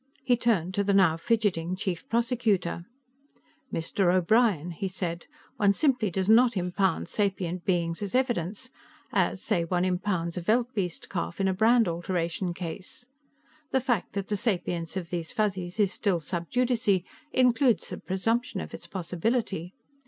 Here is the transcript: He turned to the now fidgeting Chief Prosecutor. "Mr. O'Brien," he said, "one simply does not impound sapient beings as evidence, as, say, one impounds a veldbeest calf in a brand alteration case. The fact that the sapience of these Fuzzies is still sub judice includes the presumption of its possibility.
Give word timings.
He 0.23 0.35
turned 0.35 0.73
to 0.73 0.83
the 0.83 0.95
now 0.95 1.15
fidgeting 1.15 1.75
Chief 1.75 2.09
Prosecutor. 2.09 2.85
"Mr. 3.71 4.11
O'Brien," 4.11 4.71
he 4.71 4.87
said, 4.87 5.27
"one 5.57 5.73
simply 5.73 6.09
does 6.09 6.27
not 6.27 6.57
impound 6.57 7.07
sapient 7.07 7.65
beings 7.65 8.01
as 8.01 8.15
evidence, 8.15 8.71
as, 9.13 9.43
say, 9.43 9.63
one 9.63 9.85
impounds 9.85 10.37
a 10.37 10.41
veldbeest 10.41 11.07
calf 11.07 11.39
in 11.39 11.47
a 11.47 11.53
brand 11.53 11.87
alteration 11.87 12.51
case. 12.55 13.05
The 13.69 13.79
fact 13.79 14.13
that 14.13 14.27
the 14.27 14.37
sapience 14.37 14.97
of 14.97 15.11
these 15.11 15.33
Fuzzies 15.33 15.79
is 15.79 15.93
still 15.93 16.19
sub 16.19 16.49
judice 16.49 16.89
includes 17.31 17.89
the 17.89 17.97
presumption 17.99 18.59
of 18.59 18.73
its 18.73 18.87
possibility. 18.87 19.75